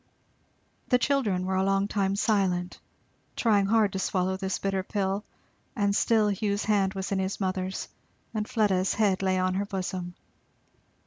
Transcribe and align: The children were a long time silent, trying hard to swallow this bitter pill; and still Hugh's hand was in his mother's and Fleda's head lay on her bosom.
The 0.87 0.97
children 0.97 1.45
were 1.45 1.53
a 1.57 1.63
long 1.63 1.87
time 1.87 2.15
silent, 2.15 2.79
trying 3.35 3.67
hard 3.67 3.93
to 3.93 3.99
swallow 3.99 4.35
this 4.35 4.57
bitter 4.57 4.81
pill; 4.81 5.23
and 5.75 5.95
still 5.95 6.29
Hugh's 6.31 6.63
hand 6.65 6.95
was 6.95 7.11
in 7.11 7.19
his 7.19 7.39
mother's 7.39 7.87
and 8.33 8.47
Fleda's 8.49 8.95
head 8.95 9.21
lay 9.21 9.37
on 9.37 9.53
her 9.53 9.65
bosom. 9.67 10.15